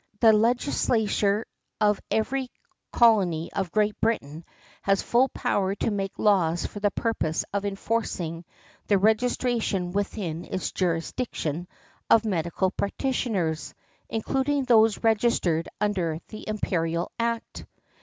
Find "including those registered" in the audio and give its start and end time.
14.09-15.69